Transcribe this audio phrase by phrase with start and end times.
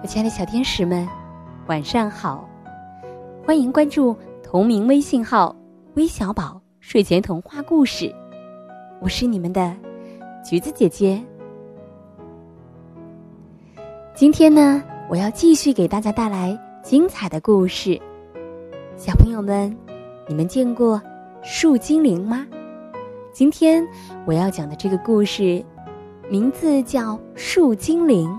[0.00, 1.08] 我亲爱的小天使们，
[1.66, 2.48] 晚上好！
[3.44, 5.54] 欢迎关注同名微信号
[5.94, 8.14] “微小宝睡前童话故事”，
[9.02, 9.74] 我是你们的
[10.44, 11.20] 橘子姐姐。
[14.14, 18.00] 今天呢，我要继续给大家带来精彩的故事。
[18.96, 19.76] 小朋友们，
[20.28, 21.02] 你们见过
[21.42, 22.46] 树精灵吗？
[23.32, 23.84] 今天
[24.24, 25.60] 我要讲的这个故事，
[26.30, 28.30] 名字叫《树精灵》。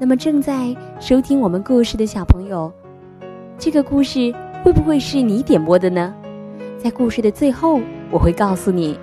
[0.00, 2.72] 那么正在收听我们故事的小朋友，
[3.58, 6.14] 这个故事会不会是你点播的呢？
[6.76, 7.80] 在故事的最后，
[8.12, 8.96] 我会告诉你。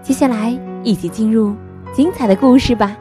[0.00, 1.54] 接下来，一起进入
[1.92, 2.96] 精彩的故事吧。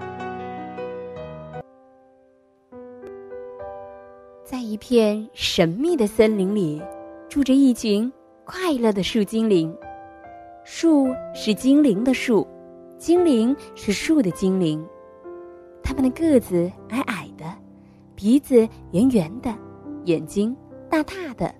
[4.43, 6.81] 在一片神秘的森林里，
[7.29, 8.11] 住着一群
[8.43, 9.73] 快乐的树精灵。
[10.65, 12.45] 树是精灵的树，
[12.97, 14.85] 精灵是树的精灵。
[15.92, 17.44] 他们的个子矮矮的，
[18.16, 19.53] 鼻子圆圆的，
[20.06, 20.56] 眼睛
[20.89, 21.53] 大大的。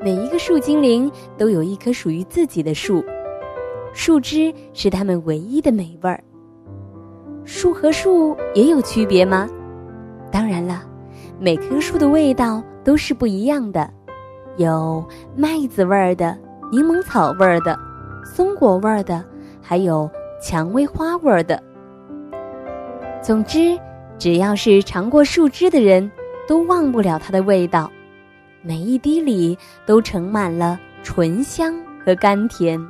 [0.00, 3.04] 每一个树精灵都有一棵属于自己的树，
[3.94, 6.20] 树枝是它们唯一的美味儿。
[7.44, 9.48] 树和树也有区别吗？
[10.28, 10.82] 当然了，
[11.38, 13.88] 每棵树的味道都是不一样的，
[14.56, 16.36] 有麦子味儿的、
[16.72, 17.78] 柠檬草味儿的、
[18.24, 19.24] 松果味儿的，
[19.60, 20.10] 还有
[20.42, 21.62] 蔷薇花味儿的。
[23.22, 23.78] 总之，
[24.18, 26.10] 只要是尝过树枝的人，
[26.48, 27.88] 都忘不了它的味道。
[28.62, 29.56] 每一滴里
[29.86, 31.72] 都盛满了醇香
[32.04, 32.80] 和甘甜。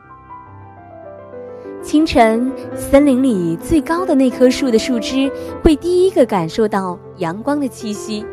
[1.83, 5.31] 清晨，森林里最高的那棵树的树枝
[5.63, 8.25] 会第一个感受到阳光的气息，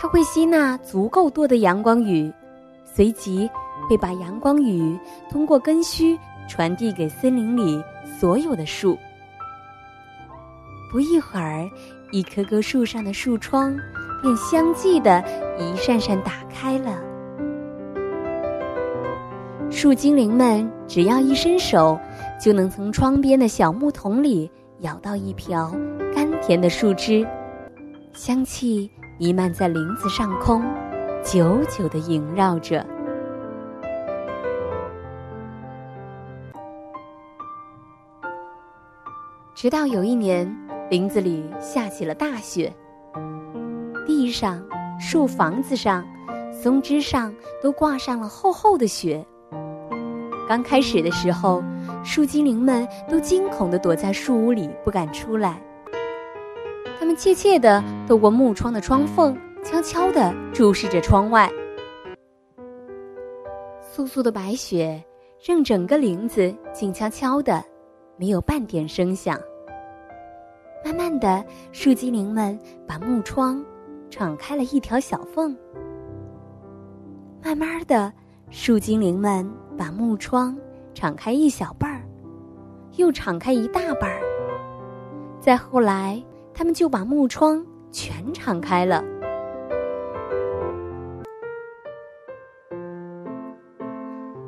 [0.00, 2.32] 它会吸纳足够多的阳光雨，
[2.84, 3.48] 随即
[3.88, 4.98] 会把阳光雨
[5.30, 7.80] 通过根须传递给森林里
[8.18, 8.98] 所有的树。
[10.90, 11.68] 不一会儿，
[12.10, 13.76] 一棵棵树上的树窗
[14.22, 15.22] 便相继的
[15.58, 17.02] 一扇扇打开了。
[19.70, 21.98] 树精灵们只要一伸手，
[22.40, 25.70] 就能从窗边的小木桶里舀到一瓢
[26.14, 27.26] 甘甜的树汁，
[28.14, 30.62] 香气弥漫在林子上空，
[31.22, 32.86] 久久的萦绕着。
[39.54, 40.65] 直到有一年。
[40.88, 42.72] 林子里下起了大雪，
[44.06, 44.64] 地上、
[45.00, 46.06] 树房子上、
[46.52, 49.24] 松枝上都挂上了厚厚的雪。
[50.48, 51.60] 刚开始的时候，
[52.04, 55.60] 树精灵们都惊恐地躲在树屋里不敢出来。
[57.00, 61.50] 他们怯怯地透过木窗的窗缝，悄悄地注视着窗外。
[63.92, 65.02] 簌簌的白雪
[65.44, 67.60] 让整个林子静悄悄的，
[68.16, 69.36] 没有半点声响。
[70.86, 73.60] 慢慢的，树精灵们把木窗
[74.08, 75.50] 敞开了一条小缝。
[77.42, 78.12] 慢慢的，
[78.50, 80.56] 树精灵们把木窗
[80.94, 82.02] 敞开一小半儿，
[82.94, 84.20] 又敞开一大半儿。
[85.40, 86.22] 再后来，
[86.54, 89.04] 他们就把木窗全敞开了。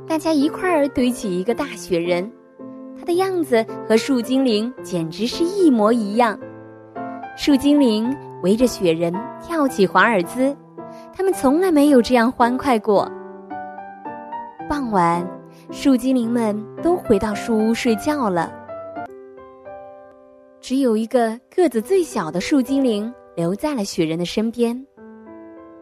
[0.06, 2.30] 大家一块儿堆起一个大雪人。
[3.08, 6.38] 的样子和树精灵简直是一模一样。
[7.36, 10.54] 树精灵围着雪人跳起华尔兹，
[11.12, 13.10] 他们从来没有这样欢快过。
[14.68, 15.26] 傍晚，
[15.70, 18.52] 树精灵们都回到树屋睡觉了，
[20.60, 24.86] 只有一个个子最小的树精灵留在了雪人的身边。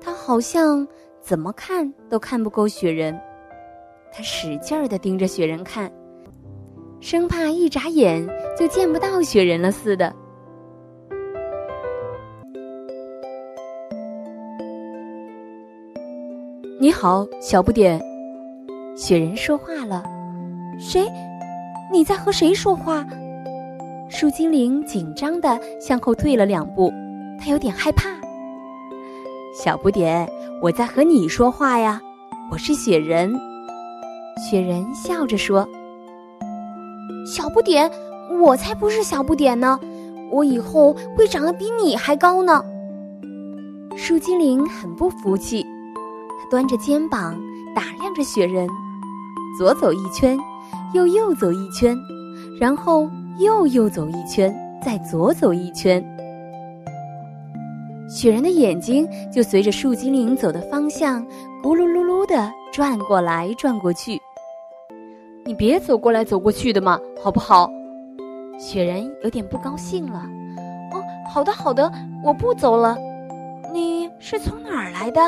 [0.01, 0.87] 他好像
[1.21, 3.21] 怎么看都看不够雪人，
[4.13, 5.91] 他使劲儿的盯着雪人看。
[7.09, 8.27] 生怕一眨眼
[8.59, 10.13] 就见不到雪人了似的。
[16.81, 18.03] 你好，小不点。
[18.97, 20.03] 雪人说话了。
[20.81, 21.07] 谁？
[21.93, 23.07] 你在和谁说话？
[24.11, 26.93] 树精灵紧张的向后退了两步，
[27.39, 28.09] 他有点害怕。
[29.55, 30.29] 小不点，
[30.61, 32.03] 我在和你说话呀，
[32.51, 33.33] 我是雪人。
[34.51, 35.65] 雪人笑着说。
[37.27, 37.91] 小不点，
[38.41, 39.79] 我才不是小不点呢！
[40.31, 42.63] 我以后会长得比你还高呢。
[43.97, 45.65] 树精灵很不服气，
[46.39, 47.41] 他端着肩膀
[47.75, 48.69] 打量着雪人，
[49.59, 50.37] 左走一圈，
[50.93, 51.97] 又右走一圈，
[52.61, 53.09] 然后
[53.39, 54.55] 又右走一圈，
[54.85, 56.05] 再左走一圈。
[58.09, 61.25] 雪人的眼睛就随着树精灵走的方向，
[61.63, 64.21] 咕噜噜噜的转过来转过去。
[65.47, 67.71] 你别走过来走过去的嘛，好不好？
[68.59, 70.19] 雪人有点不高兴了，
[70.93, 71.01] 哦
[71.33, 71.91] 好的，好的，
[72.25, 72.99] 我不走了。
[73.73, 75.21] 你是从哪儿来的？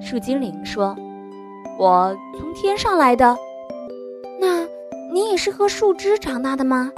[0.00, 0.96] 树精灵说
[1.78, 3.36] ：“我从天上来的。”
[4.40, 4.66] 那，
[5.12, 6.90] 你也是喝树枝长大的吗？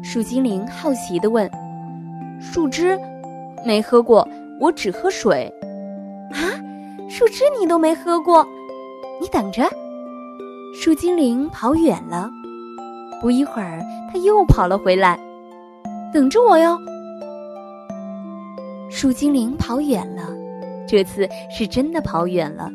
[0.00, 1.50] 树精灵好奇地问。
[2.40, 2.96] 树枝，
[3.66, 4.26] 没喝过，
[4.60, 5.52] 我只喝水。
[6.30, 6.54] 啊，
[7.08, 8.46] 树枝你都没喝过？
[9.20, 9.62] 你等着。
[10.72, 12.30] 树精灵跑远了，
[13.20, 15.18] 不一会儿，他又跑了回来。
[16.12, 16.78] 等着我哟。
[18.88, 20.22] 树精灵跑远了，
[20.88, 22.70] 这次是真的跑远了。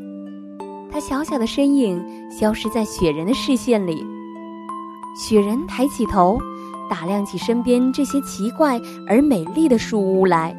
[0.92, 4.06] 他小小的身影消失在雪人的视线里。
[5.18, 6.38] 雪人抬起头，
[6.90, 10.56] 打量起身边这些奇怪而美丽的树屋来。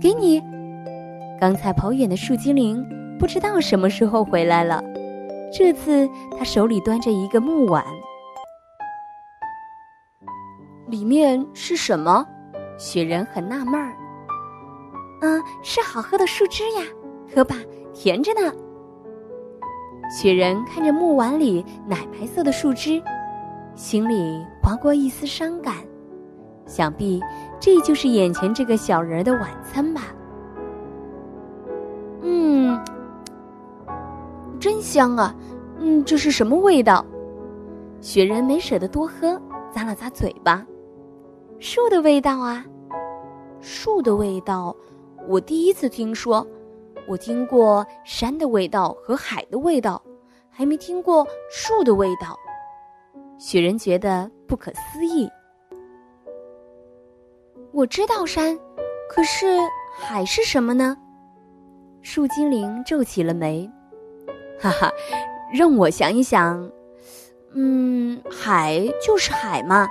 [0.00, 0.42] 给你，
[1.40, 2.84] 刚才跑远的树精灵
[3.18, 4.82] 不知道什么时候回来了。
[5.56, 7.84] 这次他手里端着一个木碗。
[10.88, 12.26] 里面是什么？
[12.76, 13.94] 雪人很纳闷儿。
[15.20, 16.82] 嗯，是好喝的树枝呀，
[17.32, 17.54] 喝吧，
[17.94, 18.52] 甜着呢。
[20.10, 23.00] 雪人看着木碗里奶白色的树枝，
[23.76, 25.76] 心里划过一丝伤感。
[26.66, 27.22] 想必
[27.60, 30.02] 这就是眼前这个小人的晚餐吧。
[34.64, 35.36] 真香啊！
[35.78, 37.04] 嗯，这是什么味道？
[38.00, 39.38] 雪人没舍得多喝，
[39.74, 40.66] 咂了咂嘴巴。
[41.58, 42.64] 树的味道啊，
[43.60, 44.74] 树的味道，
[45.28, 46.46] 我第一次听说。
[47.06, 50.02] 我听过山的味道和海的味道，
[50.48, 52.34] 还没听过树的味道。
[53.36, 55.28] 雪人觉得不可思议。
[57.70, 58.58] 我知道山，
[59.10, 59.58] 可是
[59.92, 60.96] 海是什么呢？
[62.00, 63.70] 树精灵皱起了眉，
[64.64, 64.90] 哈哈，
[65.52, 66.70] 让我想一想。
[67.52, 69.86] 嗯，海就是海嘛。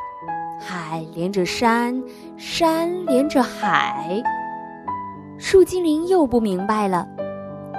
[0.60, 2.04] 海连着山，
[2.38, 4.24] 山连着海。
[5.38, 7.08] 树精灵又不明白了：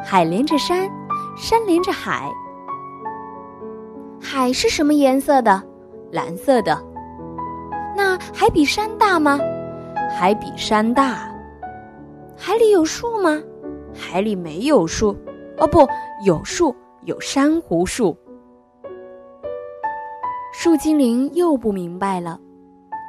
[0.04, 0.88] 海连着山，
[1.36, 2.30] 山连着海。
[4.20, 5.60] 海是什么颜色的？
[6.12, 6.80] 蓝色的。
[7.96, 9.40] 那海比山大吗？
[10.16, 11.28] 海比山大。
[12.36, 13.42] 海里有树吗？
[13.92, 15.16] 海里没有树。
[15.56, 15.88] 哦，不，
[16.24, 16.74] 有树，
[17.04, 18.16] 有珊瑚树。
[20.52, 22.40] 树精灵又不明白了。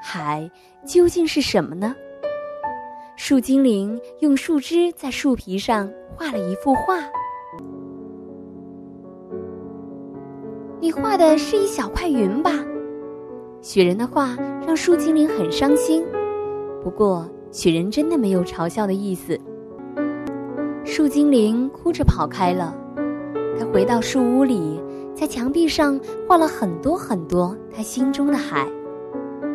[0.04, 0.50] 海
[0.86, 1.96] 究竟是什么呢？
[3.16, 6.98] 树精灵用树枝在树皮上画了一幅画。
[10.82, 12.52] 你画的是一小块云吧？
[13.62, 14.36] 雪人的话
[14.68, 16.06] 让树精灵很伤心。
[16.84, 19.40] 不过雪人真的没有嘲笑的意思。
[20.84, 22.76] 树精灵哭着跑开了。
[23.58, 24.80] 他回到树屋里，
[25.16, 28.68] 在墙壁上画了很多很多他心中的海。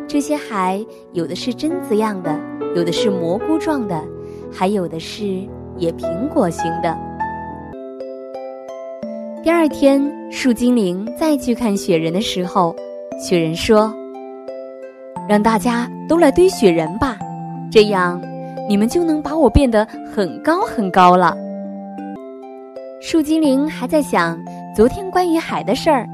[0.07, 0.83] 这些海
[1.13, 2.37] 有的是榛子样的，
[2.75, 4.03] 有的是蘑菇状的，
[4.51, 5.25] 还有的是
[5.77, 6.97] 野苹果形的。
[9.43, 12.75] 第二天，树精灵再去看雪人的时候，
[13.17, 13.93] 雪人说
[15.27, 17.17] ：“让大家都来堆雪人吧，
[17.71, 18.21] 这样
[18.67, 21.35] 你们就能把我变得很高很高了。”
[23.03, 24.39] 树精灵还在想
[24.75, 26.07] 昨天关于海的事儿，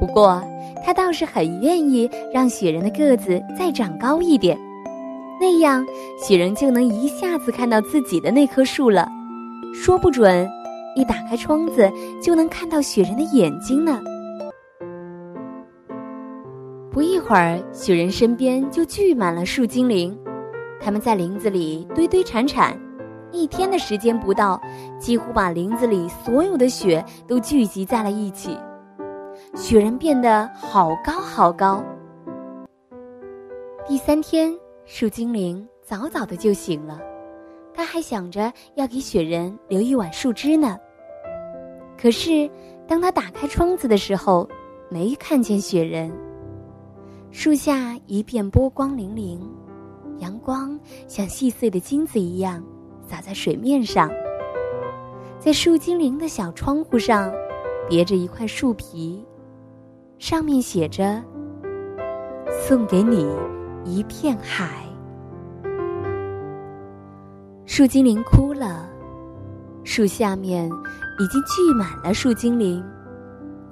[0.00, 0.42] 不过。
[0.82, 4.58] 他倒是很愿意让雪人的个子再长高一点，
[5.40, 5.82] 那样
[6.18, 9.08] 雪人就能一下子看到自己的那棵树了。
[9.72, 10.46] 说不准，
[10.94, 11.90] 一打开窗子
[12.22, 13.98] 就能看到雪人的眼睛呢。
[16.90, 20.14] 不一会儿，雪人身边就聚满了树精灵，
[20.80, 22.78] 他们在林子里堆堆铲铲，
[23.34, 24.60] 一天的时间不到，
[24.98, 28.56] 几乎把林子里所有的雪都聚集在了一起。
[29.56, 31.84] 雪人变得好高好高。
[33.86, 37.00] 第三天，树精灵早早的就醒了，
[37.74, 40.78] 他还想着要给雪人留一碗树枝呢。
[42.00, 42.48] 可是，
[42.86, 44.48] 当他打开窗子的时候，
[44.88, 46.12] 没看见雪人。
[47.32, 49.40] 树下一片波光粼粼，
[50.18, 52.64] 阳光像细碎的金子一样
[53.06, 54.10] 洒在水面上。
[55.38, 57.32] 在树精灵的小窗户上，
[57.88, 59.24] 别着一块树皮。
[60.18, 61.22] 上面写着
[62.66, 63.28] ：“送给你
[63.84, 64.68] 一片海。”
[67.66, 68.88] 树精灵哭了，
[69.82, 70.66] 树下面
[71.18, 72.82] 已经聚满了树精灵，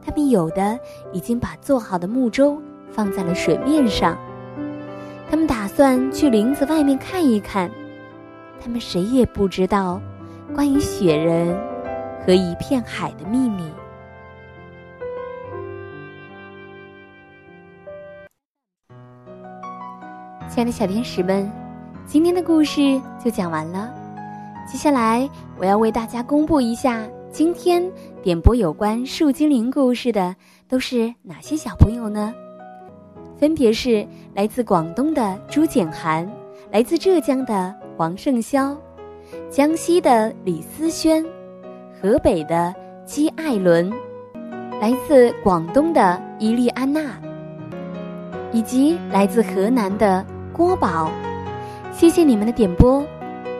[0.05, 0.79] 他们有的
[1.12, 2.61] 已经把做好的木舟
[2.91, 4.19] 放在了水面上，
[5.31, 7.71] 他们打算去林子外面看一看，
[8.62, 10.00] 他们谁也不知道
[10.54, 11.59] 关于雪人
[12.25, 13.64] 和一片海的秘密。
[20.49, 21.50] 亲爱的小天使们，
[22.07, 23.92] 今天的故事就讲完了。
[24.71, 25.28] 接下来
[25.59, 27.83] 我要为大家公布一下，今天
[28.23, 30.37] 点播有关树精灵故事的
[30.69, 32.33] 都是哪些小朋友呢？
[33.37, 36.31] 分别是来自广东的朱简涵，
[36.71, 38.77] 来自浙江的黄胜潇，
[39.51, 41.25] 江西的李思轩，
[42.01, 43.93] 河北的姬艾伦，
[44.81, 47.01] 来自广东的伊利安娜。
[48.51, 51.11] 以及来自河南的郭宝，
[51.91, 53.03] 谢谢你们的点播。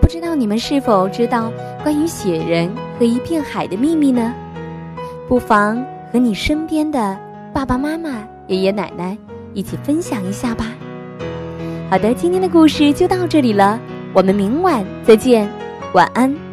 [0.01, 1.51] 不知道你们是否知道
[1.83, 4.35] 关于雪人和一片海的秘密呢？
[5.29, 7.19] 不妨和你身边的
[7.55, 9.17] 爸爸妈妈、爷爷奶奶
[9.55, 10.67] 一起分享一下吧。
[11.89, 13.81] 好的，今天的故事就到这里了，
[14.15, 15.49] 我们明晚再见，
[15.95, 16.52] 晚安。